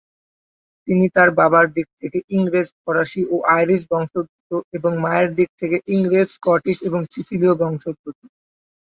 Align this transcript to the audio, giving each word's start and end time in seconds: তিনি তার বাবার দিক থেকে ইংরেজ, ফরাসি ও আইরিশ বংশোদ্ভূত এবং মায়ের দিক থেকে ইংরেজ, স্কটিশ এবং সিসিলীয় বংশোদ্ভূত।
তিনি 0.87 1.05
তার 1.15 1.29
বাবার 1.39 1.65
দিক 1.75 1.87
থেকে 1.99 2.19
ইংরেজ, 2.29 2.67
ফরাসি 2.81 3.21
ও 3.33 3.55
আইরিশ 3.55 3.81
বংশোদ্ভূত 3.91 4.41
এবং 4.77 4.91
মায়ের 5.03 5.29
দিক 5.37 5.49
থেকে 5.61 5.77
ইংরেজ, 5.95 6.27
স্কটিশ 6.35 6.77
এবং 6.87 7.01
সিসিলীয় 7.13 7.53
বংশোদ্ভূত। 7.61 8.17